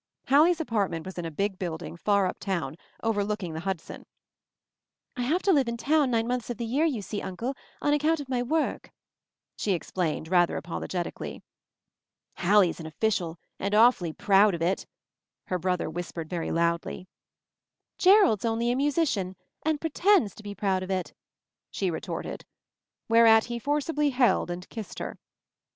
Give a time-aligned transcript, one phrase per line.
[0.29, 4.07] Hallie's apartment was in a big building, far uptown, overlooking the Hudson
[5.15, 7.93] "I have to live in town nine months of the year, you see, Uncle, on
[7.93, 8.89] account of my work,"
[9.57, 11.43] she explained rather apologetically.
[12.37, 14.87] "Hallie's an official— and awfully proud of it,"
[15.45, 17.07] her brother whispered very loudly."
[18.03, 19.35] Jerrold's only a musician—
[19.67, 21.13] and pretends to be proud of it!"
[21.69, 22.43] she retorted.
[23.07, 25.19] Whereat he forcibly held and kissed her.